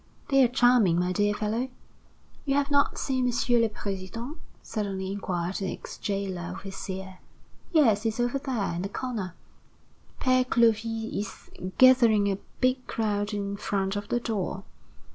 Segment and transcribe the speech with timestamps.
[0.29, 1.69] "They are charming, my dear fellow."
[2.43, 3.61] "You have not seen M.
[3.61, 7.19] le President?" suddenly inquired the ex jailer overseer.
[7.71, 9.35] "Yes, he is over there, in the corner."
[10.19, 14.63] "Père Clovis is gathering a big crowd in front of the door."